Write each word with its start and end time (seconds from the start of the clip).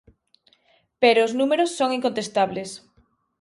Pero 1.01 1.19
os 1.27 1.35
números 1.39 1.75
son 1.79 1.89
incontestables. 1.97 2.69